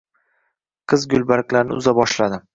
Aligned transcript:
Qiz 0.93 1.05
gulbarglarni 1.13 1.79
uza 1.79 1.97
boshladi 2.01 2.43